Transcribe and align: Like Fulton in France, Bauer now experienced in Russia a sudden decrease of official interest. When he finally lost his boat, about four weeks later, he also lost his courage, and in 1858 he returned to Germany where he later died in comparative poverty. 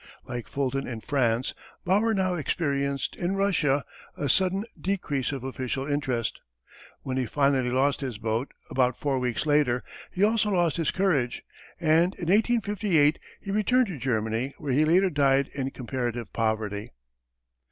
Like 0.27 0.47
Fulton 0.47 0.87
in 0.87 0.99
France, 1.01 1.53
Bauer 1.85 2.15
now 2.15 2.33
experienced 2.33 3.15
in 3.15 3.35
Russia 3.35 3.85
a 4.17 4.29
sudden 4.29 4.65
decrease 4.75 5.31
of 5.31 5.43
official 5.43 5.85
interest. 5.85 6.41
When 7.03 7.17
he 7.17 7.27
finally 7.27 7.69
lost 7.69 8.01
his 8.01 8.17
boat, 8.17 8.51
about 8.71 8.97
four 8.97 9.19
weeks 9.19 9.45
later, 9.45 9.83
he 10.09 10.23
also 10.23 10.49
lost 10.49 10.77
his 10.77 10.89
courage, 10.89 11.43
and 11.79 12.15
in 12.15 12.29
1858 12.31 13.19
he 13.41 13.51
returned 13.51 13.85
to 13.89 13.99
Germany 13.99 14.55
where 14.57 14.73
he 14.73 14.85
later 14.85 15.11
died 15.11 15.49
in 15.53 15.69
comparative 15.69 16.33
poverty. 16.33 16.89